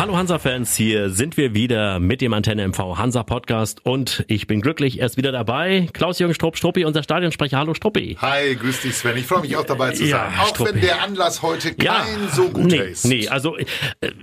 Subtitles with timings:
[0.00, 4.62] Hallo Hansa-Fans, hier sind wir wieder mit dem Antenne MV Hansa Podcast und ich bin
[4.62, 5.88] glücklich, er ist wieder dabei.
[5.92, 7.58] Klaus-Jürgen Strupp, Struppi, unser Stadionsprecher.
[7.58, 8.16] Hallo Struppi.
[8.18, 9.18] Hi, grüß dich Sven.
[9.18, 10.40] Ich freue mich auch dabei zu Ja, sein.
[10.40, 10.72] Auch Struppi.
[10.72, 13.04] wenn der Anlass heute kein Ja, so guter nee, ist.
[13.04, 13.66] Nee, also äh,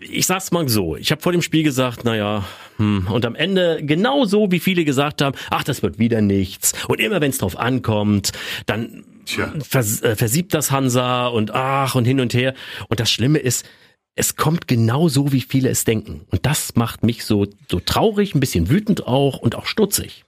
[0.01, 0.95] ich sag's mal so.
[0.95, 2.43] Ich habe vor dem Spiel gesagt, naja,
[2.77, 6.73] hm, und am Ende genau so, wie viele gesagt haben, ach, das wird wieder nichts.
[6.87, 8.31] Und immer wenn es drauf ankommt,
[8.65, 12.55] dann vers äh, versiebt das Hansa und ach und hin und her.
[12.87, 13.63] Und das Schlimme ist,
[14.17, 16.25] es kommt genau so, wie viele es denken.
[16.31, 20.25] Und das macht mich so, so traurig, ein bisschen wütend auch und auch stutzig.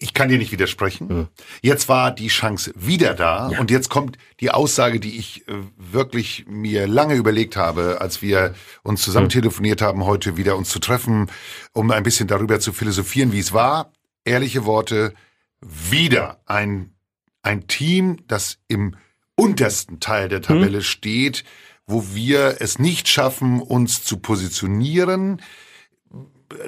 [0.00, 1.28] Ich kann dir nicht widersprechen.
[1.62, 6.46] Jetzt war die Chance wieder da und jetzt kommt die Aussage, die ich äh, wirklich
[6.48, 11.30] mir lange überlegt habe, als wir uns zusammen telefoniert haben, heute wieder uns zu treffen,
[11.72, 13.92] um ein bisschen darüber zu philosophieren, wie es war.
[14.24, 15.14] Ehrliche Worte,
[15.60, 16.94] wieder ein,
[17.42, 18.94] ein Team, das im
[19.34, 21.44] untersten Teil der Tabelle steht,
[21.88, 25.42] wo wir es nicht schaffen, uns zu positionieren,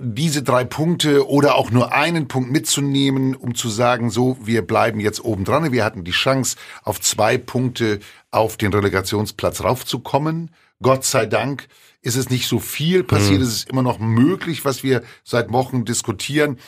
[0.01, 5.01] diese drei Punkte oder auch nur einen Punkt mitzunehmen, um zu sagen, so, wir bleiben
[5.01, 5.73] jetzt oben dran.
[5.73, 10.51] Wir hatten die Chance, auf zwei Punkte auf den Relegationsplatz raufzukommen.
[10.83, 11.69] Gott sei Dank
[12.03, 13.43] ist es nicht so viel passiert.
[13.43, 16.59] Es ist immer noch möglich, was wir seit Wochen diskutieren.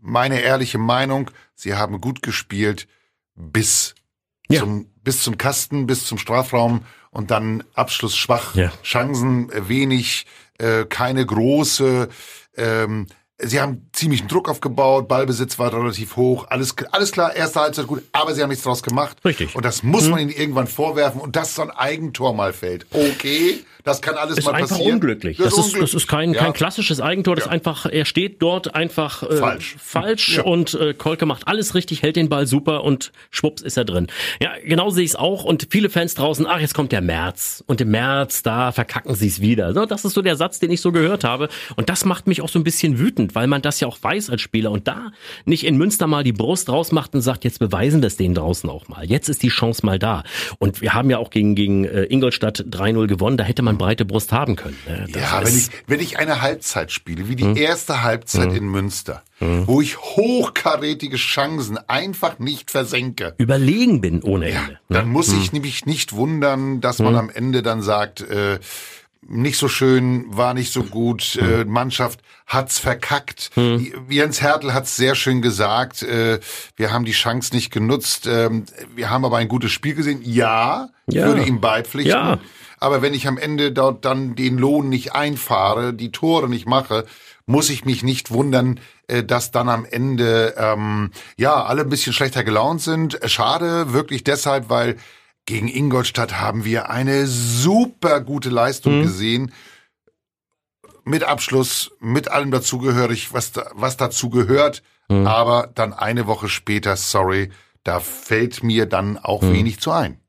[0.00, 2.86] Meine ehrliche Meinung, sie haben gut gespielt
[3.34, 3.94] bis
[4.50, 4.60] Ja.
[4.60, 8.72] zum, bis zum Kasten, bis zum Strafraum und dann Abschluss schwach, Ja.
[8.82, 10.26] Chancen äh, wenig,
[10.58, 12.08] äh, keine große.
[12.56, 13.06] Ähm,
[13.38, 18.02] sie haben ziemlichen Druck aufgebaut, Ballbesitz war relativ hoch, alles, alles klar, erste Halbzeit gut,
[18.12, 19.18] aber sie haben nichts draus gemacht.
[19.24, 19.54] Richtig.
[19.54, 22.86] Und das muss man ihnen irgendwann vorwerfen und dass so ein Eigentor mal fällt.
[22.90, 24.94] Okay, das kann alles ist mal einfach passieren.
[24.94, 25.36] unglücklich.
[25.38, 26.42] Das, ist, das ist kein, Ja.
[26.44, 27.34] kein klassisches Eigentor.
[27.36, 27.52] Das ist Ja.
[27.52, 29.76] einfach, er steht dort einfach äh, Falsch.
[29.78, 30.42] falsch Ja.
[30.44, 34.06] und äh, Kolke macht alles richtig, hält den Ball super und schwupps ist er drin.
[34.40, 37.64] Ja, genau sehe ich es auch und viele Fans draußen, ach, jetzt kommt der März
[37.66, 39.72] und im März, da verkacken sie es wieder.
[39.74, 42.42] So, das ist so der Satz, den ich so gehört habe und das macht mich
[42.42, 45.12] auch so ein bisschen wütend, weil man das ja auch weiß als Spieler und da
[45.44, 48.88] nicht in Münster mal die Brust rausmacht und sagt, jetzt beweisen das denen draußen auch
[48.88, 49.04] mal.
[49.06, 50.22] Jetzt ist die Chance mal da
[50.58, 54.04] und wir haben ja auch gegen, gegen äh, Ingolstadt 3-0 gewonnen, da hätte man breite
[54.04, 54.76] Brust haben können.
[54.86, 55.06] ne?
[55.16, 57.56] Ja, wenn ich, wenn ich eine Halbzeit spiele, wie die Hm.
[57.56, 64.78] erste Halbzeit in Münster, wo ich hochkarätige Chancen einfach nicht versenke, überlegen bin ohne Ende.
[64.88, 68.58] dann muss ich nämlich nicht wundern, dass man am Ende dann sagt, äh,
[69.30, 73.50] nicht so schön, war nicht so gut, äh, Mannschaft hat's verkackt.
[74.08, 76.38] Jens Hertel hat's sehr schön gesagt, äh,
[76.76, 78.64] wir haben die Chance nicht genutzt, ähm,
[78.94, 80.20] wir haben aber ein gutes Spiel gesehen.
[80.22, 81.26] Ja, ich Ja.
[81.26, 82.10] würde ihm beipflichten.
[82.12, 82.38] Ja.
[82.80, 87.06] Aber wenn ich am Ende dort dann den Lohn nicht einfahre, die Tore nicht mache,
[87.46, 92.12] muss ich mich nicht wundern, äh, dass dann am Ende ähm, ja alle ein bisschen
[92.12, 93.18] schlechter gelaunt sind.
[93.24, 94.96] Schade, wirklich deshalb, weil
[95.46, 99.52] gegen Ingolstadt haben wir eine super gute Leistung gesehen.
[101.04, 104.82] Mit Abschluss, mit allem dazugehörig, was, da, was dazu gehört.
[105.26, 107.50] Aber dann eine Woche später, sorry,
[107.82, 110.20] da fällt mir dann auch wenig zu ein.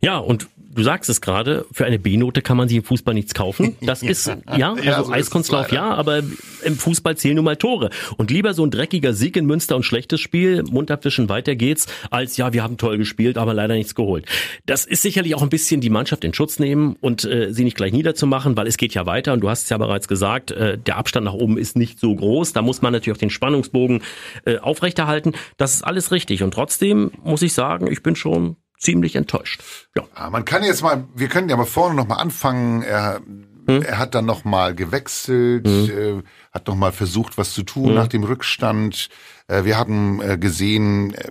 [0.00, 0.48] Ja, und
[0.78, 3.76] du sagst es gerade, für eine B-Note kann man sich im Fußball nichts kaufen.
[3.80, 6.22] Das ist, ja, Ja, also so ist es Eiskunstlauf ja, aber
[6.62, 7.90] im Fußball zählen nun mal Tore.
[8.16, 11.86] Und lieber so ein dreckiger Sieg in Münster und schlechtes Spiel, Mund abwischen, weiter geht's,
[12.10, 14.26] als ja, wir haben toll gespielt, aber leider nichts geholt.
[14.66, 17.76] Das ist sicherlich auch ein bisschen die Mannschaft in Schutz nehmen und äh, sie nicht
[17.76, 20.78] gleich niederzumachen, weil es geht ja weiter und du hast es ja bereits gesagt, äh,
[20.78, 22.52] der Abstand nach oben ist nicht so groß.
[22.52, 24.02] Da muss man natürlich auch den Spannungsbogen
[24.44, 25.32] äh, aufrechterhalten.
[25.56, 26.42] Das ist alles richtig.
[26.42, 29.62] Und trotzdem muss ich sagen, ich bin schon ziemlich enttäuscht.
[29.96, 30.04] Ja.
[30.16, 32.82] Ja, man kann jetzt mal, wir können ja mal vorne noch mal anfangen.
[32.82, 33.20] Er,
[33.66, 36.22] er hat dann noch mal gewechselt, äh,
[36.52, 39.10] hat noch mal versucht, was zu tun nach dem Rückstand.
[39.46, 41.30] Äh, wir haben äh, gesehen, äh,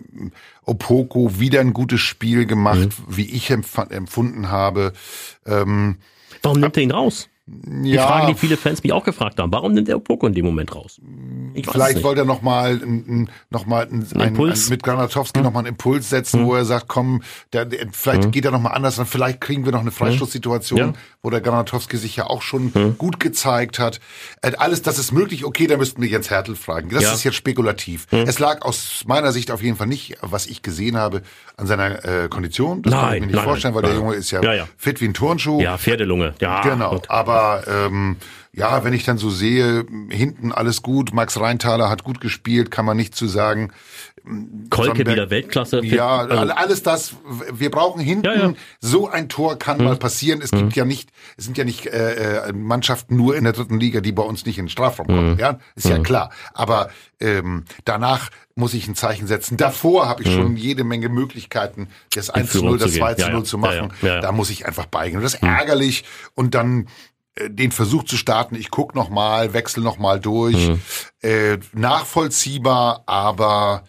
[0.63, 4.94] Opoko wieder ein gutes Spiel gemacht, wie ich empf empfunden habe.
[5.46, 5.97] Ähm,
[6.44, 7.30] Warum nimmt er ihn raus?
[7.50, 9.53] Die ja, Frage, die viele Fans mich auch gefragt haben.
[9.53, 11.00] Warum nimmt er Poko in dem Moment raus?
[11.53, 14.69] Ich Vielleicht wollte er noch mal, n- n- noch mal ein, ein, Impuls?
[14.69, 17.22] mit Granatowski noch mal einen Impuls setzen, wo er sagt, komm,
[17.53, 20.77] der, der, vielleicht geht er noch mal anders, und vielleicht kriegen wir noch eine Freistoßsituation,
[20.77, 20.94] Ja.
[21.24, 24.01] wo der Granatowski sich ja auch schon gut gezeigt hat.
[24.42, 25.45] Äh, Alles, das ist möglich.
[25.45, 26.89] Okay, da müssten wir Jens Hertel fragen.
[26.89, 27.13] Das Ja.
[27.13, 28.07] ist jetzt spekulativ.
[28.12, 31.21] Es lag aus meiner Sicht auf jeden Fall nicht, was ich gesehen habe,
[31.56, 32.81] an seiner äh, Kondition.
[32.81, 33.92] Das kann Nein, ich mir nicht nein, vorstellen, weil nein.
[33.92, 35.62] der Junge ist ja, Ja, fit wie ein Turnschuh.
[35.62, 36.33] Ja, Pferdelunge.
[36.42, 37.10] Ja, Genau, gut.
[37.38, 38.18] Aber ähm,
[38.54, 42.86] ja, wenn ich dann so sehe, hinten alles gut, Max Reintaler hat gut gespielt, kann
[42.86, 43.72] man nicht zu sagen.
[44.69, 45.86] Kolke Sonnenberg, wieder Weltklasse.
[45.86, 47.16] Ja, also, alles das.
[47.54, 48.54] Wir brauchen hinten ja, ja.
[48.81, 49.86] so ein Tor kann hm.
[49.86, 50.42] mal passieren.
[50.42, 50.60] Es hm.
[50.60, 54.01] gibt ja nicht, es sind ja nicht äh, äh, Mannschaften nur in der dritten Liga,
[54.01, 55.31] die bei uns nicht in den Strafraum kommen.
[55.33, 55.40] Hm.
[55.40, 56.04] Ja, ist ja hm.
[56.04, 56.31] klar.
[56.54, 56.90] Aber
[57.22, 59.56] ähm, danach muss ich ein Zeichen setzen.
[59.56, 60.57] Davor habe ich schon hm.
[60.57, 63.94] jede Menge Möglichkeiten, das 1 zu 0, das 2 zu 0 zu machen.
[64.01, 65.18] Da muss ich einfach beigehen.
[65.18, 66.04] Und das ist ärgerlich.
[66.33, 66.88] Und dann
[67.48, 70.81] den Versuch zu starten, ich guck noch mal, wechsel noch mal durch, mhm.
[71.22, 73.84] äh, nachvollziehbar, aber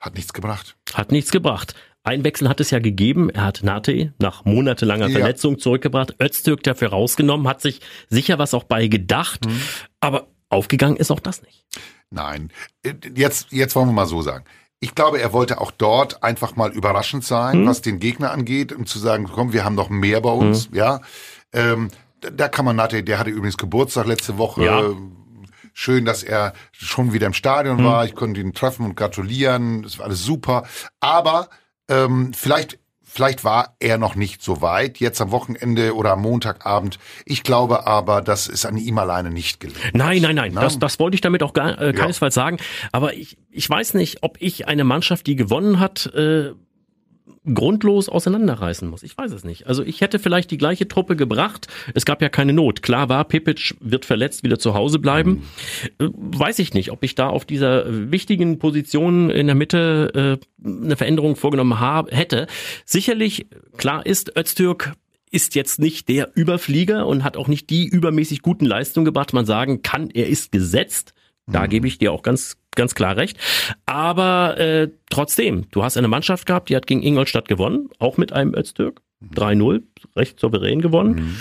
[0.00, 0.76] hat nichts gebracht.
[0.94, 1.74] Hat nichts gebracht.
[2.02, 3.28] Ein Wechsel hat es ja gegeben.
[3.28, 5.18] Er hat Nate nach monatelanger ja.
[5.18, 6.16] Verletzung zurückgebracht.
[6.20, 9.44] Öztürk dafür rausgenommen, hat sich sicher was auch bei gedacht.
[9.44, 9.60] Mhm.
[10.00, 11.66] Aber aufgegangen ist auch das nicht.
[12.08, 12.50] Nein.
[12.82, 14.44] Äh, jetzt, jetzt wollen wir mal so sagen.
[14.80, 17.66] Ich glaube, er wollte auch dort einfach mal überraschend sein, mhm.
[17.66, 20.76] was den Gegner angeht, um zu sagen, komm, wir haben noch mehr bei uns, mhm.
[20.76, 21.00] ja.
[21.52, 21.90] Ähm,
[22.20, 24.64] da kann man Nate, der hatte übrigens Geburtstag letzte Woche.
[24.64, 24.82] Ja.
[25.72, 27.84] Schön, dass er schon wieder im Stadion hm.
[27.84, 28.04] war.
[28.04, 29.82] Ich konnte ihn treffen und gratulieren.
[29.82, 30.64] Das war alles super.
[31.00, 31.48] Aber
[31.88, 32.78] ähm, vielleicht
[33.12, 37.00] Vielleicht war er noch nicht so weit, jetzt am Wochenende oder am Montagabend.
[37.24, 39.80] Ich glaube aber, das ist an ihm alleine nicht gelungen.
[39.94, 42.42] Nein, nein, nein, das, das wollte ich damit auch gar, äh, keinesfalls ja.
[42.42, 42.58] sagen.
[42.92, 46.52] Aber ich, ich weiß nicht, ob ich eine Mannschaft, die gewonnen hat, äh,
[47.54, 49.02] grundlos auseinanderreißen muss.
[49.02, 49.66] Ich weiß es nicht.
[49.66, 51.68] Also ich hätte vielleicht die gleiche Truppe gebracht.
[51.94, 52.82] Es gab ja keine Not.
[52.82, 55.42] Klar war, Pipic wird verletzt, wieder zu Hause bleiben.
[55.98, 56.10] Mhm.
[56.14, 60.96] Weiß ich nicht, ob ich da auf dieser wichtigen Position in der Mitte äh, eine
[60.96, 62.46] Veränderung vorgenommen habe, hätte.
[62.84, 64.92] Sicherlich, klar ist, Öztürk
[65.30, 69.32] ist jetzt nicht der Überflieger und hat auch nicht die übermäßig guten Leistungen gebracht.
[69.32, 71.14] Man sagen kann, er ist gesetzt.
[71.46, 71.70] Da mhm.
[71.70, 73.38] gebe ich dir auch ganz ganz klar recht.
[73.86, 78.32] Aber äh, trotzdem, du hast eine Mannschaft gehabt, die hat gegen Ingolstadt gewonnen, auch mit
[78.32, 79.00] einem Öztürk.
[79.34, 79.82] 3-0,
[80.16, 81.14] recht souverän gewonnen.
[81.14, 81.36] Mhm.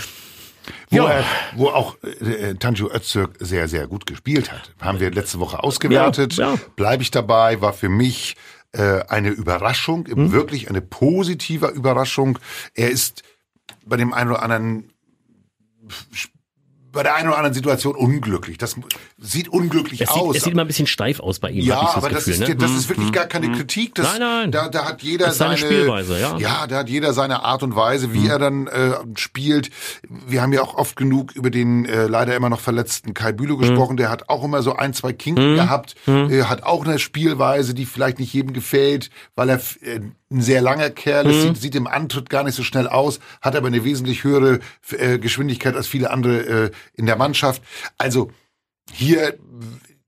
[0.90, 1.10] Wo, ja.
[1.10, 1.24] er,
[1.56, 4.74] wo auch äh, Tanju Öztürk sehr, sehr gut gespielt hat.
[4.82, 6.34] Haben wir letzte Woche ausgewertet.
[6.34, 6.60] Ja, ja.
[6.76, 8.36] Bleibe ich dabei, war für mich
[8.74, 10.32] äh, eine Überraschung, mhm.
[10.32, 12.38] wirklich eine positive Überraschung.
[12.76, 13.24] Er ist
[13.86, 14.92] bei dem einen oder anderen
[16.92, 18.58] bei der einen oder anderen Situation unglücklich.
[18.58, 18.76] Das
[19.22, 20.36] sieht unglücklich es aus.
[20.36, 21.66] es sieht immer ein bisschen steif aus bei ihm.
[21.66, 22.56] Ja, das aber Gefühl, das, ist, ne?
[22.56, 23.12] das ist wirklich mhm.
[23.12, 23.56] gar keine mhm.
[23.56, 23.96] Kritik.
[23.96, 24.52] Das, nein, nein.
[24.52, 26.38] Da, da hat jeder das ist seine, seine Spielweise, ja.
[26.38, 28.30] Ja, da hat jeder seine Art und Weise, wie mhm.
[28.30, 29.72] er dann äh, spielt.
[30.28, 33.58] Wir haben ja auch oft genug über den äh, leider immer noch verletzten Kai Bülow
[33.58, 33.62] mhm.
[33.62, 33.98] gesprochen.
[33.98, 35.56] Der hat auch immer so ein, zwei Kinken mhm.
[35.56, 35.96] gehabt.
[36.06, 36.30] Mhm.
[36.30, 40.00] Äh, hat auch eine Spielweise, die vielleicht nicht jedem gefällt, weil er äh,
[40.32, 41.42] ein sehr langer Kerl, mhm.
[41.42, 44.60] sieht, sieht im Antritt gar nicht so schnell aus, hat aber eine wesentlich höhere
[44.92, 47.64] äh, Geschwindigkeit als viele andere äh, in der Mannschaft.
[47.98, 48.32] Also
[48.92, 49.38] hier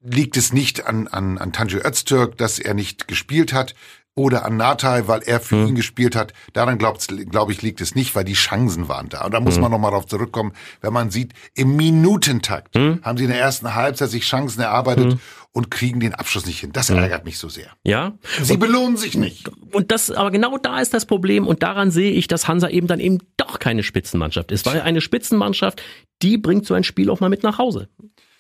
[0.04, 3.76] liegt es nicht an, an, an Tanju Öztürk, dass er nicht gespielt hat
[4.14, 5.68] oder an Natai, weil er für mhm.
[5.70, 6.34] ihn gespielt hat.
[6.54, 7.00] Daran glaube
[7.30, 9.26] glaub ich liegt es nicht, weil die Chancen waren da.
[9.26, 9.62] Und da muss mhm.
[9.62, 10.52] man nochmal darauf zurückkommen,
[10.82, 13.00] wenn man sieht, im Minutentakt mhm.
[13.04, 15.20] haben sie in der ersten Halbzeit sich Chancen erarbeitet hm.
[15.54, 16.72] und kriegen den Abschluss nicht hin.
[16.74, 16.98] Das hm.
[16.98, 17.72] ärgert mich so sehr.
[17.84, 18.14] Ja.
[18.42, 19.50] Sie und, belohnen sich nicht.
[19.72, 22.88] Und das, aber genau da ist das Problem und daran sehe ich, dass Hansa eben
[22.88, 25.82] dann eben doch keine Spitzenmannschaft ist, weil eine Spitzenmannschaft,
[26.22, 27.88] die bringt so ein Spiel auch mal mit nach Hause.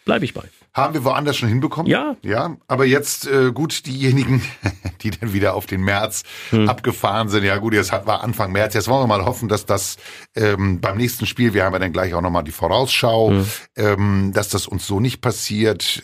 [0.05, 0.43] Bleibe ich bei.
[0.73, 1.91] Haben wir woanders schon hinbekommen?
[1.91, 2.15] Ja.
[2.21, 4.41] Ja, aber jetzt äh, gut, diejenigen,
[5.01, 6.69] die dann wieder auf den März hm.
[6.69, 7.43] abgefahren sind.
[7.43, 8.73] Ja gut, jetzt war Anfang März.
[8.73, 9.97] Jetzt wollen wir mal hoffen, dass das
[10.33, 13.45] ähm, beim nächsten Spiel, wir haben ja dann gleich auch nochmal die Vorausschau, hm.
[13.75, 16.03] ähm, dass das uns so nicht passiert.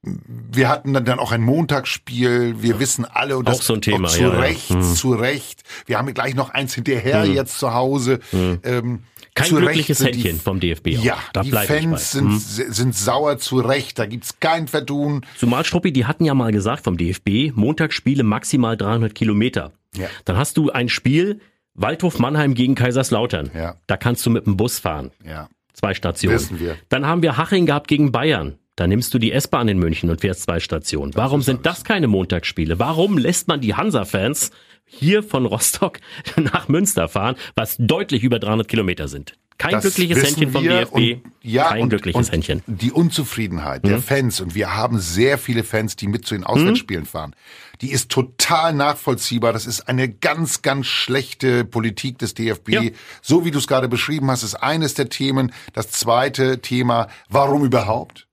[0.00, 2.62] Wir hatten dann auch ein Montagsspiel.
[2.62, 4.76] Wir wissen alle und das auch so ein Thema, zu ja, Recht, ja.
[4.76, 4.94] Hm.
[4.94, 5.62] zu Recht.
[5.86, 7.34] Wir haben gleich noch eins hinterher hm.
[7.34, 8.20] jetzt zu Hause.
[8.30, 8.60] Hm.
[8.62, 9.02] Ähm,
[9.34, 10.98] kein zu glückliches Recht Händchen vom DFB.
[10.98, 11.04] Auch.
[11.04, 12.38] Ja, da die Fans sind, hm.
[12.38, 13.98] sind sauer zu Recht.
[13.98, 15.24] Da gibt's kein Verdun.
[15.38, 19.72] Zumal Struppi, die hatten ja mal gesagt vom DFB, Montagsspiele maximal 300 Kilometer.
[19.96, 20.08] Ja.
[20.24, 21.40] Dann hast du ein Spiel
[21.74, 23.50] Waldhof Mannheim gegen Kaiserslautern.
[23.54, 23.76] Ja.
[23.86, 25.10] Da kannst du mit dem Bus fahren.
[25.24, 25.48] Ja.
[25.72, 26.36] Zwei Stationen.
[26.36, 26.76] Wissen wir.
[26.90, 28.58] Dann haben wir Haching gehabt gegen Bayern.
[28.76, 31.14] Da nimmst du die S-Bahn in München und fährst zwei Stationen.
[31.14, 32.78] Warum sind das keine Montagsspiele?
[32.78, 34.50] Warum lässt man die Hansa-Fans
[34.92, 35.98] hier von Rostock
[36.36, 39.34] nach Münster fahren, was deutlich über 300 Kilometer sind.
[39.58, 40.92] Kein das glückliches Händchen vom DFB.
[40.92, 42.62] Und, ja, kein und, glückliches und Händchen.
[42.66, 44.02] Die Unzufriedenheit der mhm.
[44.02, 47.08] Fans, und wir haben sehr viele Fans, die mit zu den Auswärtsspielen mhm.
[47.08, 47.36] fahren,
[47.80, 49.52] die ist total nachvollziehbar.
[49.52, 52.68] Das ist eine ganz, ganz schlechte Politik des DFB.
[52.70, 52.82] Ja.
[53.20, 55.52] So wie du es gerade beschrieben hast, ist eines der Themen.
[55.72, 58.26] Das zweite Thema, warum überhaupt?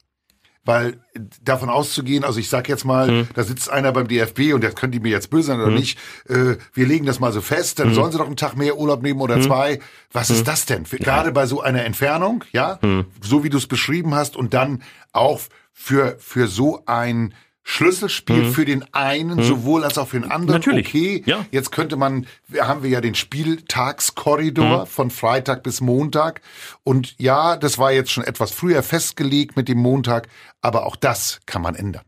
[0.65, 0.99] Weil
[1.41, 3.27] davon auszugehen, also ich sag jetzt mal, hm.
[3.33, 5.75] da sitzt einer beim DFB und der könnte mir jetzt böse sein oder hm.
[5.75, 5.97] nicht,
[6.27, 7.95] äh, wir legen das mal so fest, dann hm.
[7.95, 9.43] sollen sie doch einen Tag mehr Urlaub nehmen oder hm.
[9.43, 9.79] zwei.
[10.11, 10.45] Was ist hm.
[10.45, 10.85] das denn?
[10.85, 11.03] Für, ja.
[11.03, 13.05] Gerade bei so einer Entfernung, ja, hm.
[13.21, 15.39] so wie du es beschrieben hast und dann auch
[15.71, 17.33] für, für so ein
[17.69, 20.59] Schlüsselspiel für den einen sowohl als auch für den anderen.
[20.59, 20.87] Natürlich.
[20.87, 21.45] Okay, Ja.
[21.51, 22.25] jetzt könnte man,
[22.59, 26.41] haben wir ja den Spieltagskorridor von Freitag bis Montag.
[26.83, 30.29] Und ja, das war jetzt schon etwas früher festgelegt mit dem Montag,
[30.61, 32.01] aber auch das kann man ändern.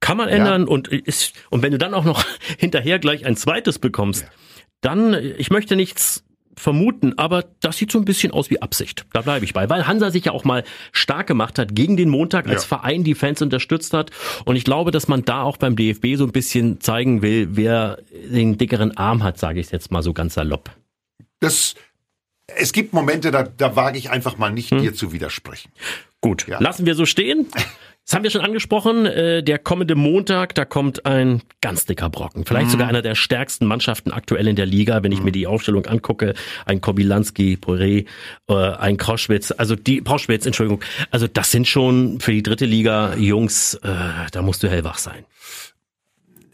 [0.00, 2.22] Kann man ändern und ist, und wenn du dann auch noch
[2.58, 4.26] hinterher gleich ein zweites bekommst,
[4.82, 6.22] dann, ich möchte nichts
[6.58, 9.06] vermuten, aber das sieht so ein bisschen aus wie Absicht.
[9.12, 12.08] Da bleibe ich bei, weil Hansa sich ja auch mal stark gemacht hat gegen den
[12.08, 12.68] Montag als Ja.
[12.78, 14.10] Verein die Fans unterstützt hat
[14.44, 17.98] und ich glaube, dass man da auch beim DFB so ein bisschen zeigen will, wer
[18.30, 20.70] den dickeren Arm hat, sage ich jetzt mal so ganz salopp.
[21.40, 21.74] Das,
[22.46, 25.70] es gibt Momente, da, da wage ich einfach mal nicht, dir zu widersprechen.
[26.20, 26.58] Gut, Ja.
[26.60, 27.46] lassen wir so stehen.
[28.08, 29.04] Das haben wir schon angesprochen.
[29.04, 32.46] Äh, der kommende Montag, da kommt ein ganz dicker Brocken.
[32.46, 35.84] Vielleicht sogar einer der stärksten Mannschaften aktuell in der Liga, wenn ich mir die Aufstellung
[35.84, 36.32] angucke.
[36.64, 38.06] Ein Kobilanski, Poré,
[38.48, 40.82] äh, ein Krauschwitz, also die Pauschwitz, Entschuldigung.
[41.10, 43.90] Also das sind schon für die dritte Liga Jungs, äh,
[44.32, 45.26] da musst du hellwach sein.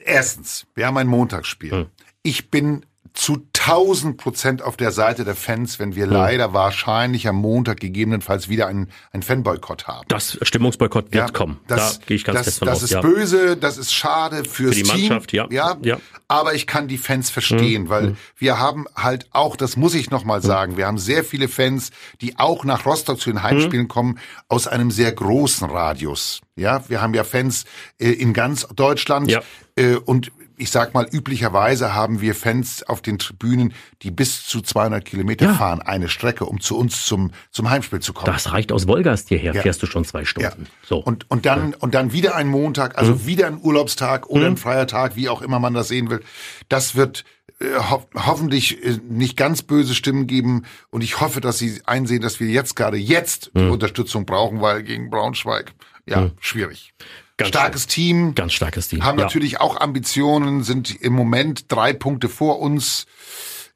[0.04, 1.86] Erstens, wir haben ein Montagsspiel.
[2.24, 7.36] Ich bin zu 1000 Prozent auf der Seite der Fans, wenn wir leider wahrscheinlich am
[7.36, 10.04] Montag gegebenenfalls wieder einen, einen Fanboykott haben.
[10.08, 11.60] Das Stimmungsboykott wird Ja, kommen.
[11.68, 12.82] Das, da gehe ich ganz das, fest von das aus.
[12.82, 13.00] ist ja.
[13.00, 15.08] böse, das ist schade fürs Für die Team.
[15.08, 15.46] Mannschaft, ja.
[15.50, 15.76] ja.
[15.82, 15.96] Ja.
[15.96, 16.00] Mhm.
[16.26, 20.42] Aber ich kann die Fans verstehen, weil wir haben halt auch, das muss ich nochmal
[20.42, 21.90] sagen, wir haben sehr viele Fans,
[22.20, 23.42] die auch nach Rostock zu den Mhm.
[23.44, 24.18] Heimspielen kommen,
[24.48, 26.40] aus einem sehr großen Radius.
[26.56, 27.64] Ja, wir haben ja Fans
[28.00, 29.40] äh, in ganz Deutschland Ja.
[29.76, 34.60] äh, und ich sag mal, üblicherweise haben wir Fans auf den Tribünen, die bis zu
[34.60, 35.54] 200 Kilometer Ja.
[35.54, 38.32] fahren, eine Strecke, um zu uns zum, zum Heimspiel zu kommen.
[38.32, 39.62] Das reicht aus Wolgast hierher, Ja.
[39.62, 40.24] fährst du schon zwei Ja.
[40.26, 40.66] Stunden.
[40.86, 40.98] So.
[40.98, 41.02] Mhm.
[41.04, 44.86] Und, und dann, und dann wieder ein Montag, also wieder ein Urlaubstag oder ein freier
[44.86, 46.20] Tag, wie auch immer man das sehen will.
[46.68, 47.24] Das wird
[47.60, 50.64] äh, ho hoffentlich äh, nicht ganz böse Stimmen geben.
[50.90, 53.60] Und ich hoffe, dass sie einsehen, dass wir jetzt gerade jetzt Mhm.
[53.60, 55.72] die Unterstützung brauchen, weil gegen Braunschweig,
[56.06, 56.92] ja, schwierig.
[57.36, 58.34] Ganz Starkes Team.
[58.34, 59.02] Ganz starkes Team.
[59.02, 59.24] Haben ja.
[59.24, 63.06] natürlich auch Ambitionen, sind im Moment drei Punkte vor uns.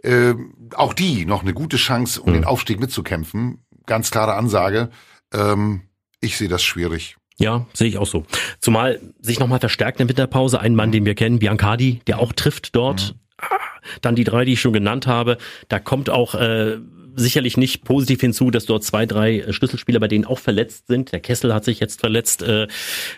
[0.03, 0.35] Äh,
[0.75, 3.65] auch die noch eine gute Chance, um den Aufstieg mitzukämpfen.
[3.87, 4.91] Ganz klare Ansage.
[5.35, 5.83] Ähm,
[6.21, 7.17] ich sehe das schwierig.
[7.39, 8.25] Ja, sehe ich auch so.
[8.61, 12.33] Zumal sich nochmal verstärkt in der Winterpause ein Mann, den wir kennen, Biancardi, der auch
[12.33, 13.17] trifft dort.
[13.39, 13.47] Ah,
[14.03, 15.39] Dann die drei, die ich schon genannt habe.
[15.69, 16.79] Da kommt auch äh,
[17.19, 21.13] sicherlich nicht positiv hinzu, dass dort zwei, drei äh, Schlüsselspieler bei denen auch verletzt sind.
[21.13, 22.67] Der Kessel hat sich jetzt verletzt, äh,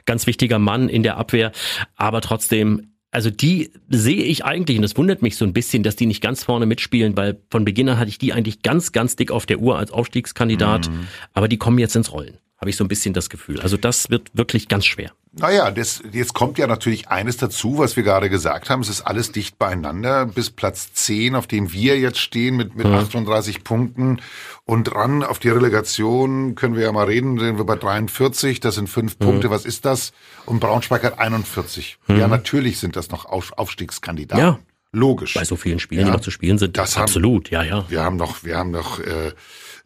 [0.07, 1.53] ganz wichtiger Mann in der Abwehr.
[1.97, 5.97] Aber trotzdem, also die sehe ich eigentlich, und das wundert mich so ein bisschen, dass
[5.97, 9.17] die nicht ganz vorne mitspielen, weil von Beginn an hatte ich die eigentlich ganz, ganz
[9.17, 10.91] dick auf der Uhr als Aufstiegskandidat.
[11.33, 12.39] Aber die kommen jetzt ins Rollen.
[12.61, 13.59] Habe ich so ein bisschen das Gefühl.
[13.63, 15.13] Also das wird wirklich ganz schwer.
[15.33, 18.83] Naja, das, jetzt kommt ja natürlich eines dazu, was wir gerade gesagt haben.
[18.83, 22.85] Es ist alles dicht beieinander bis Platz 10, auf dem wir jetzt stehen mit, mit
[22.87, 24.21] 38 Punkten.
[24.67, 28.75] Und ran auf die Relegation können wir ja mal reden, sind wir bei 43, das
[28.75, 29.49] sind fünf Punkte.
[29.51, 30.13] Was ist das?
[30.45, 31.97] Und Braunschweig hat 41.
[32.09, 34.45] Ja, natürlich sind das noch Auf, Aufstiegskandidaten.
[34.45, 34.59] Ja.
[34.93, 35.35] Logisch.
[35.35, 36.07] Bei so vielen Spielen, Ja.
[36.09, 36.77] die noch zu spielen sind.
[36.77, 37.89] Das haben- absolut, ja, ja.
[37.89, 39.33] Wir haben noch, wir haben noch, äh,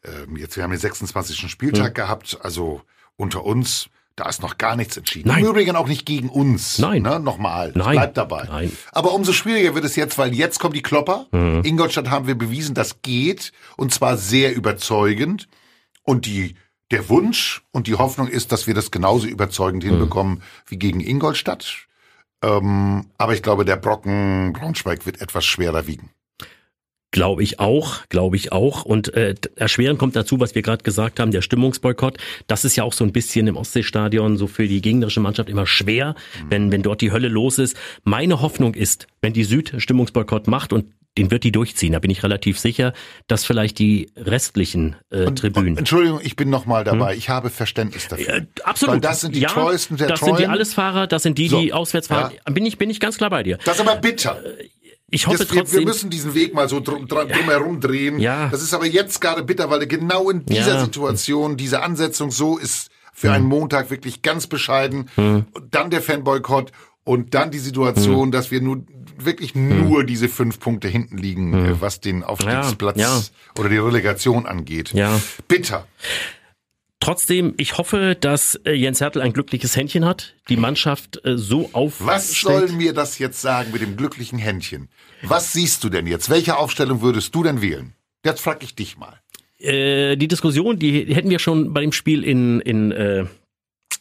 [0.05, 1.51] ähm, jetzt, wir haben den 26.
[1.51, 1.95] Spieltag Hm.
[1.95, 2.83] gehabt, also
[3.17, 5.29] unter uns, da ist noch gar nichts entschieden.
[5.29, 5.43] Nein.
[5.45, 6.79] Im Übrigen auch nicht gegen uns.
[6.79, 7.03] Nein.
[7.03, 7.19] Ne?
[7.19, 7.73] Nochmal.
[7.75, 7.93] Nein.
[7.97, 8.45] Bleibt dabei.
[8.45, 8.73] Nein.
[8.93, 11.27] Aber umso schwieriger wird es jetzt, weil jetzt kommen die Klopper.
[11.33, 11.63] Mhm.
[11.65, 13.53] Ingolstadt haben wir bewiesen, das geht.
[13.77, 15.49] Und zwar sehr überzeugend.
[16.05, 16.55] Und die,
[16.93, 19.89] der Wunsch und die Hoffnung ist, dass wir das genauso überzeugend Mhm.
[19.91, 21.87] hinbekommen wie gegen Ingolstadt.
[22.43, 26.11] Ähm, aber ich glaube, der Brocken Braunschweig wird etwas schwerer wiegen.
[27.15, 28.85] Glaube ich auch, glaube ich auch.
[28.85, 32.19] Und äh, erschwerend kommt dazu, was wir gerade gesagt haben, der Stimmungsboykott.
[32.49, 35.65] Das ist ja auch so ein bisschen im Ostseestadion so für die gegnerische Mannschaft immer
[35.65, 36.17] schwer,
[36.51, 37.77] wenn, wenn dort die Hölle los ist.
[38.03, 42.11] Meine Hoffnung ist, wenn die Süd Stimmungsboykott macht und den wird die durchziehen, da bin
[42.11, 42.93] ich relativ sicher,
[43.29, 45.79] dass vielleicht die restlichen äh, Tribünen.
[45.79, 47.15] Entschuldigung, ich bin noch mal dabei.
[47.15, 48.29] Ich habe Verständnis dafür.
[48.29, 48.95] Äh, absolut.
[48.95, 50.31] Weil das sind die ja, treuesten der Das Treuen.
[50.37, 52.33] sind die Allesfahrer, das sind die, So, die auswärts fahren.
[52.51, 53.59] Bin ich, bin ich ganz klar bei dir.
[53.65, 54.43] Das ist aber bitter.
[55.15, 55.85] Ich hoffe Das, wir, wir trotzdem.
[55.85, 58.19] müssen diesen Weg mal so drum, drum, drumherum drehen.
[58.19, 58.49] Ja.
[58.49, 60.79] Das ist aber jetzt gerade bitter, weil genau in dieser Ja.
[60.79, 60.85] Hm.
[60.87, 65.09] Situation diese Ansetzung so ist für einen Montag wirklich ganz bescheiden.
[65.17, 66.73] Und dann der Fanboykott
[67.05, 67.65] und dann die Hm.
[67.65, 68.83] Situation, dass wir nur
[69.17, 73.01] wirklich nur diese fünf Punkte hinten liegen, äh, was den Aufstiegsplatz Hm.
[73.03, 73.23] Ja, ja.
[73.61, 74.93] oder die Relegation angeht.
[74.93, 75.21] Ja.
[75.47, 75.87] Bitter.
[77.01, 81.69] Trotzdem, ich hoffe, dass äh, Jens Hertel ein glückliches Händchen hat, die Mannschaft äh, so
[81.73, 82.09] aufstellt.
[82.09, 84.89] Was soll mir das jetzt sagen mit dem glücklichen Händchen?
[85.23, 86.31] Was siehst du denn jetzt?
[86.31, 87.95] Welche Aufstellung würdest du denn wählen?
[88.25, 89.21] Jetzt frag ich dich mal.
[89.59, 93.27] Äh, die Diskussion, die hätten wir schon bei dem Spiel in, in äh,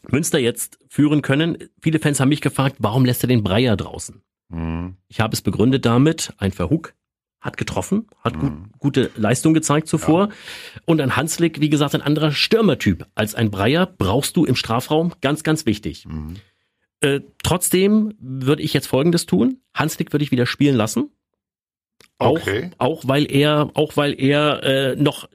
[0.10, 1.58] Münster jetzt führen können.
[1.82, 4.22] Viele Fans haben mich gefragt, warum lässt er den Breyer draußen?
[4.52, 4.96] Hm.
[5.10, 6.94] Ich habe es begründet damit, ein Verhook
[7.44, 8.70] hat getroffen, hat gut, Mhm.
[8.80, 10.30] gute Leistung gezeigt zuvor.
[10.86, 15.14] Und ein Hanslik, wie gesagt, ein anderer Stürmertyp als ein Breyer brauchst du im Strafraum,
[15.22, 16.06] ganz, ganz wichtig.
[16.08, 16.38] Mhm.
[17.02, 19.60] Äh, trotzdem würde ich jetzt Folgendes tun.
[19.74, 21.10] Hanslik würde ich wieder spielen lassen.
[22.18, 22.72] Auch, Okay.
[22.78, 25.28] auch weil er, auch weil er äh, noch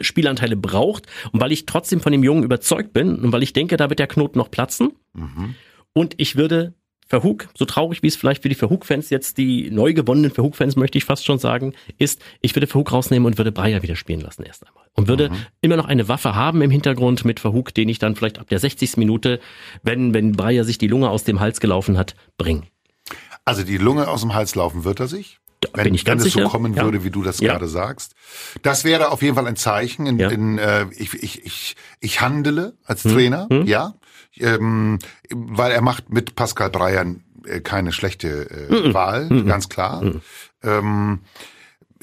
[0.00, 3.78] Spielanteile braucht und weil ich trotzdem von dem Jungen überzeugt bin und weil ich denke,
[3.78, 4.92] da wird der Knoten noch platzen.
[5.14, 5.54] Mhm.
[5.94, 6.74] Und ich würde
[7.08, 10.98] Verhug, so traurig wie es vielleicht für die Verhug-Fans jetzt, die neu gewonnenen Verhug-Fans möchte
[10.98, 14.42] ich fast schon sagen, ist, ich würde Verhug rausnehmen und würde Breyer wieder spielen lassen
[14.42, 14.84] erst einmal.
[14.94, 18.38] Und würde immer noch eine Waffe haben im Hintergrund mit Verhug, den ich dann vielleicht
[18.38, 18.96] ab der 60.
[18.96, 19.40] Minute,
[19.82, 22.66] wenn, wenn Breyer sich die Lunge aus dem Hals gelaufen hat, bringen.
[23.44, 25.38] Also die Lunge aus dem Hals laufen wird er sich.
[25.74, 26.42] Wenn, wenn es sicher.
[26.42, 26.84] so kommen Ja.
[26.84, 27.52] würde, wie du das Ja.
[27.52, 28.14] gerade sagst.
[28.62, 30.06] Das wäre auf jeden Fall ein Zeichen.
[30.06, 30.28] In, Ja.
[30.30, 33.12] in, äh, ich, ich, ich, ich handele als Hm.
[33.12, 33.94] Trainer, ja.
[34.38, 34.98] Ähm,
[35.30, 37.06] weil er macht mit Pascal Breyer
[37.46, 40.02] äh, keine schlechte äh, Wahl, ganz klar.
[40.62, 41.20] Ähm,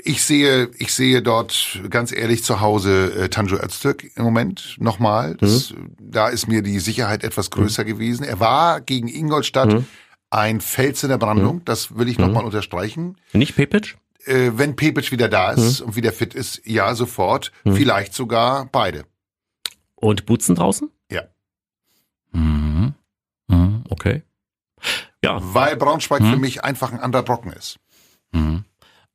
[0.05, 5.35] ich sehe, ich sehe dort ganz ehrlich zu Hause äh, Tanjo Öztürk im Moment nochmal.
[5.39, 8.23] Das, Da ist mir die Sicherheit etwas größer gewesen.
[8.23, 9.83] Er war gegen Ingolstadt
[10.29, 11.61] ein Fels in der Brandung.
[11.65, 13.17] Das will ich nochmal unterstreichen.
[13.33, 13.95] Nicht Pepic?
[14.25, 17.51] Äh, wenn Pepic wieder da ist und wieder fit ist, ja, sofort.
[17.63, 19.03] Vielleicht sogar beide.
[19.95, 20.89] Und Butzen draußen?
[22.33, 22.93] Mhm.
[23.47, 23.83] Mhm.
[23.89, 24.23] Okay.
[25.23, 27.79] Ja, Weil Braunschweig für mich einfach ein anderer Brocken ist.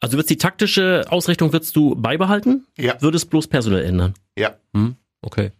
[0.01, 2.67] also wird's die taktische Ausrichtung würdest du beibehalten?
[2.79, 3.01] Ja.
[3.03, 4.15] Würdest bloß personell ändern?
[4.39, 4.57] Ja.
[4.73, 5.53] Hm, okay.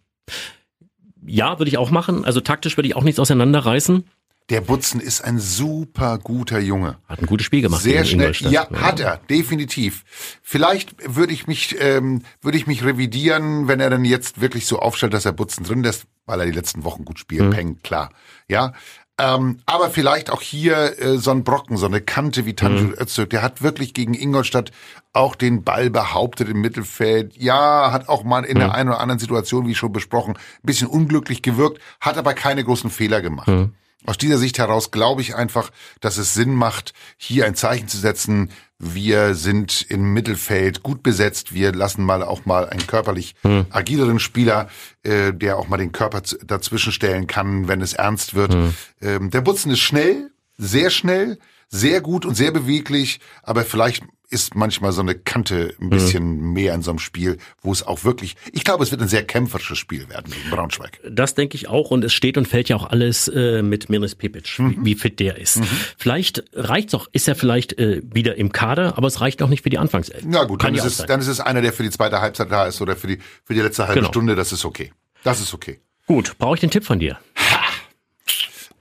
[1.25, 2.25] Ja, würde ich auch machen.
[2.25, 4.05] Also taktisch würde ich auch nichts auseinanderreißen.
[4.49, 6.97] Der Butzen ist ein super guter Junge.
[7.07, 7.81] Hat ein gutes Spiel gemacht.
[7.83, 8.33] Sehr schnell.
[8.49, 10.03] Ja, hat er, definitiv.
[10.41, 14.79] Vielleicht würde ich mich, ähm, würde ich mich revidieren, wenn er dann jetzt wirklich so
[14.79, 17.43] aufstellt, dass er Butzen drin lässt, weil er die letzten Wochen gut spielt.
[17.43, 17.49] Mhm.
[17.51, 18.09] Peng, klar.
[18.47, 18.73] Ja.
[19.21, 22.93] Ähm, aber vielleicht auch hier äh, so ein Brocken, so eine Kante wie Tanju Mhm.
[22.99, 23.29] Öztürk.
[23.29, 24.71] Der hat wirklich gegen Ingolstadt
[25.11, 27.35] auch den Ball behauptet im Mittelfeld.
[27.35, 28.59] Ja, hat auch mal in Mhm.
[28.61, 32.63] der einen oder anderen Situation, wie schon besprochen, ein bisschen unglücklich gewirkt, hat aber keine
[32.63, 33.49] großen Fehler gemacht.
[33.49, 33.73] Mhm.
[34.05, 37.97] Aus dieser Sicht heraus glaube ich einfach, dass es Sinn macht, hier ein Zeichen zu
[37.97, 38.49] setzen.
[38.77, 41.53] Wir sind im Mittelfeld gut besetzt.
[41.53, 43.35] Wir lassen mal auch mal einen körperlich
[43.69, 44.69] agileren Spieler,
[45.03, 48.55] äh, der auch mal den Körper dazwischen stellen kann, wenn es ernst wird.
[49.01, 51.37] Ähm, der Butzen ist schnell, sehr schnell,
[51.67, 56.73] sehr gut und sehr beweglich, aber vielleicht ist manchmal so eine Kante ein bisschen mehr
[56.75, 59.77] in so einem Spiel, wo es auch wirklich, ich glaube, es wird ein sehr kämpferisches
[59.79, 60.99] Spiel werden gegen Braunschweig.
[61.09, 64.15] Das denke ich auch und es steht und fällt ja auch alles äh, mit Miris
[64.15, 64.77] Pepic, Mhm.
[64.81, 65.59] wie, wie fit der ist.
[65.97, 69.63] Vielleicht reicht's auch, ist er vielleicht äh, wieder im Kader, aber es reicht auch nicht
[69.63, 70.21] für die Anfangself.
[70.25, 72.51] Na gut, Kann dann ist, es, dann ist es einer, der für die zweite Halbzeit
[72.51, 74.09] da ist oder für die, für die letzte halbe Genau.
[74.09, 74.35] Stunde.
[74.35, 74.93] Das ist okay.
[75.23, 75.79] Das ist okay.
[76.05, 77.17] Gut, brauche ich den Tipp von dir?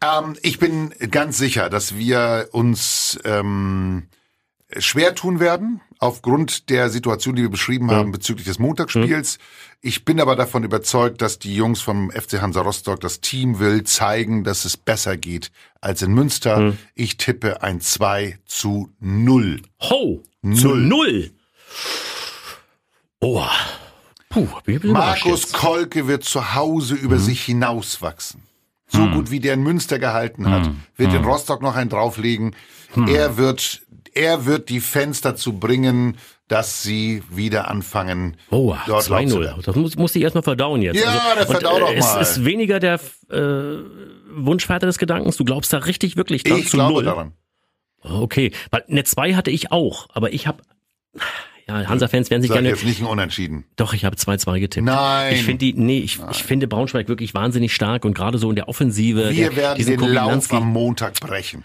[0.02, 4.04] Ähm, ich bin ganz sicher, dass wir uns ähm,
[4.76, 9.38] schwer tun werden, aufgrund der Situation, die wir beschrieben haben bezüglich des Montagsspiels.
[9.80, 13.84] Ich bin aber davon überzeugt, dass die Jungs vom FC Hansa Rostock, das Team will
[13.84, 15.50] zeigen, dass es besser geht
[15.80, 16.74] als in Münster.
[16.94, 19.62] Ich tippe ein 2 zu 0.
[19.82, 20.80] Ho, zu Null.
[20.80, 21.30] null.
[23.20, 23.42] Oh,
[24.28, 24.46] puh,
[24.84, 25.52] Markus.
[25.52, 28.42] Kolke wird zu Hause über sich hinauswachsen.
[28.90, 32.56] So gut wie der in Münster gehalten hat, wird in Rostock noch einen drauflegen.
[33.06, 33.82] Er wird,
[34.18, 36.16] er wird die Fans dazu bringen,
[36.48, 38.36] dass sie wieder anfangen.
[38.50, 39.40] Oh, dort laut zu 2-0.
[39.40, 39.62] werden.
[39.64, 41.04] Das muss, muss ich erstmal verdauen jetzt.
[41.04, 42.20] Also, Ja, der verdau und, doch äh, mal.
[42.20, 43.00] Es ist weniger der
[43.30, 43.78] äh,
[44.34, 45.36] Wunschvater des Gedankens.
[45.36, 47.04] Du glaubst da richtig wirklich dran Ich zu glaube null.
[47.04, 47.32] daran.
[48.02, 50.62] Okay, weil eine 2 hatte ich auch, aber ich habe
[51.68, 52.70] ja, Hansa-Fans werden sich Sag gerne.
[52.70, 53.64] jetzt nicht ein Unentschieden.
[53.76, 54.86] Doch, ich habe 2-2 getippt.
[54.86, 55.34] Nein.
[55.34, 58.56] Ich finde die, nee, ich, ich finde Braunschweig wirklich wahnsinnig stark und gerade so in
[58.56, 59.30] der Offensive.
[59.34, 61.64] Wir der, werden den Lauf am Montag brechen.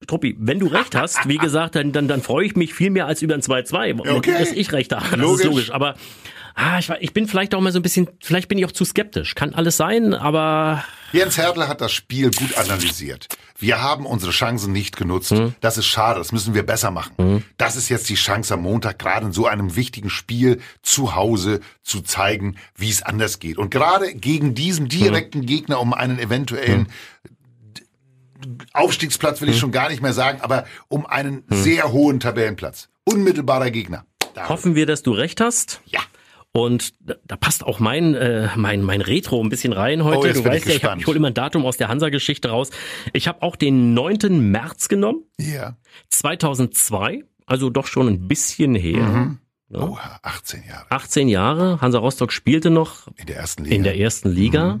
[0.00, 2.90] Du, Struppi, wenn du recht hast, wie gesagt, dann, dann, dann freue ich mich viel
[2.90, 4.32] mehr als über ein 2-2, Okay.
[4.38, 5.04] dass ich recht habe.
[5.10, 5.40] Das Logisch.
[5.40, 5.70] ist logisch.
[5.72, 5.94] Aber
[6.54, 8.84] ah, ich, ich bin vielleicht auch mal so ein bisschen, vielleicht bin ich auch zu
[8.86, 9.34] skeptisch.
[9.34, 13.26] Kann alles sein, aber Jens Hertler hat das Spiel gut analysiert.
[13.58, 15.34] Wir haben unsere Chancen nicht genutzt.
[15.60, 17.44] Das ist schade, das müssen wir besser machen.
[17.58, 21.60] Das ist jetzt die Chance am Montag, gerade in so einem wichtigen Spiel zu Hause
[21.82, 23.58] zu zeigen, wie es anders geht.
[23.58, 26.88] Und gerade gegen diesen direkten Gegner um einen eventuellen
[28.72, 32.88] Aufstiegsplatz will ich schon gar nicht mehr sagen, aber um einen sehr hohen Tabellenplatz.
[33.04, 34.04] Unmittelbarer Gegner.
[34.34, 34.48] Da.
[34.48, 35.80] hoffen wir, dass du recht hast.
[35.86, 36.00] Ja.
[36.52, 40.18] Und da, passt auch mein, äh, mein, mein Retro ein bisschen rein heute.
[40.18, 41.88] Oh, du bin ich weißt ja, ich, hab, ich hole immer ein Datum aus der
[41.88, 42.70] Hansa-Geschichte raus.
[43.12, 44.50] Ich habe auch den 9.
[44.50, 45.76] März genommen, Ja.
[46.08, 49.02] 2002, also doch schon ein bisschen her.
[49.02, 49.38] Mhm.
[49.68, 49.80] Ja.
[49.80, 50.86] Oh, 18 Jahre.
[50.90, 53.76] 18 Jahre, Hansa Rostock spielte noch In der ersten Liga.
[53.76, 54.80] in der ersten Liga.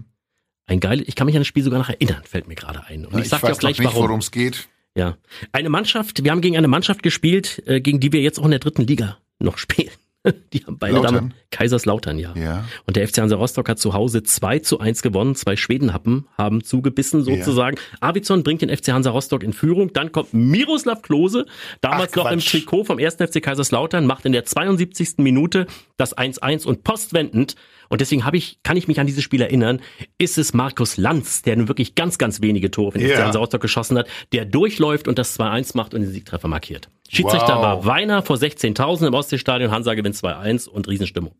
[0.70, 3.04] Ein geil, ich kann mich an das Spiel sogar noch erinnern, fällt mir gerade ein.
[3.04, 4.68] Und Na, ich sag dir auch gleich nicht, worum es geht.
[4.94, 5.16] Ja.
[5.50, 8.52] Eine Mannschaft, wir haben gegen eine Mannschaft gespielt, äh, gegen die wir jetzt auch in
[8.52, 9.90] der dritten Liga noch spielen.
[10.52, 11.14] Die haben beide Lautern?
[11.14, 11.34] Damen.
[11.50, 12.34] Kaiserslautern, ja.
[12.36, 12.64] Ja.
[12.86, 15.34] Und der FC Hansa Rostock hat zu Hause 2 zu 1 gewonnen.
[15.34, 17.76] Zwei Schwedenhappen haben zugebissen sozusagen.
[18.00, 19.92] Avizon bringt den FC Hansa Rostock in Führung.
[19.92, 21.46] Dann kommt Miroslav Klose,
[21.80, 22.40] damals Ach, noch im.
[22.40, 23.14] Trikot vom 1.
[23.16, 25.18] FC Kaiserslautern, macht in der 72.
[25.18, 27.56] Minute das 1-1 und postwendend.
[27.88, 29.80] Und deswegen habe ich, kann ich mich an dieses Spiel erinnern,
[30.18, 33.16] ist es Markus Lanz, der nun wirklich ganz, ganz wenige Tore für den Ja.
[33.16, 36.88] FC Hansa Rostock geschossen hat, der durchläuft und das 2-1 macht und den Siegtreffer markiert.
[37.10, 37.62] Schiedsrichter Wow.
[37.62, 39.70] war Weiner vor 16.000 im Ostseestadion.
[39.70, 41.34] Hansa gewinnt 2-1 und Riesenstimmung.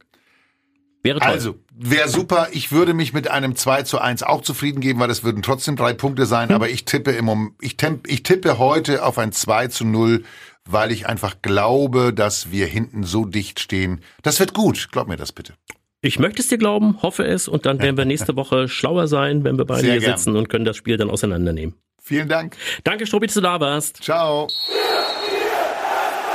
[1.03, 1.29] Wäre toll.
[1.31, 2.49] Also, wäre super.
[2.53, 5.77] Ich würde mich mit einem 2 zu 1 auch zufrieden geben, weil das würden trotzdem
[5.77, 6.49] drei Punkte sein.
[6.49, 6.55] Hm.
[6.57, 10.25] Aber ich tippe im Moment, ich, temp, ich tippe heute auf ein 2 zu 0,
[10.69, 14.03] weil ich einfach glaube, dass wir hinten so dicht stehen.
[14.23, 14.89] Das wird gut.
[14.93, 15.55] Glaub mir das bitte.
[16.03, 19.45] Ich möchte es dir glauben, hoffe es und dann werden wir nächste Woche schlauer sein,
[19.45, 20.19] wenn wir beide Sehr hier gern.
[20.19, 21.75] sitzen und können das Spiel dann auseinandernehmen.
[22.03, 22.57] Vielen Dank.
[22.85, 24.03] Danke, Struppi, dass du da warst.
[24.03, 24.49] Ciao.